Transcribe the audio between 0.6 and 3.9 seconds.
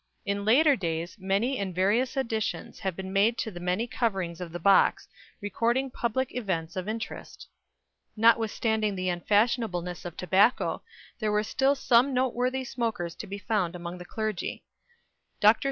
days many and various additions have been made to the many